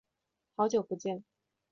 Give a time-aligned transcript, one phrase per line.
[0.55, 1.23] 好久不见。